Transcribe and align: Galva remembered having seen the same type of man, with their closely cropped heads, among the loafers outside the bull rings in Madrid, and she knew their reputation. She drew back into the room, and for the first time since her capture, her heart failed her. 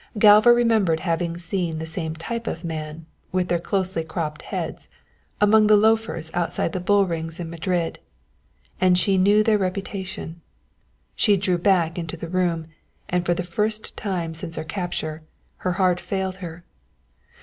Galva 0.17 0.51
remembered 0.51 1.01
having 1.01 1.37
seen 1.37 1.77
the 1.77 1.85
same 1.85 2.15
type 2.15 2.47
of 2.47 2.63
man, 2.63 3.05
with 3.31 3.49
their 3.49 3.59
closely 3.59 4.03
cropped 4.03 4.41
heads, 4.41 4.87
among 5.39 5.67
the 5.67 5.77
loafers 5.77 6.31
outside 6.33 6.71
the 6.73 6.79
bull 6.79 7.05
rings 7.05 7.39
in 7.39 7.51
Madrid, 7.51 7.99
and 8.81 8.97
she 8.97 9.15
knew 9.19 9.43
their 9.43 9.59
reputation. 9.59 10.41
She 11.15 11.37
drew 11.37 11.59
back 11.59 11.99
into 11.99 12.17
the 12.17 12.27
room, 12.27 12.65
and 13.09 13.23
for 13.23 13.35
the 13.35 13.43
first 13.43 13.95
time 13.95 14.33
since 14.33 14.55
her 14.55 14.63
capture, 14.63 15.21
her 15.57 15.73
heart 15.73 15.99
failed 15.99 16.37
her. 16.37 16.63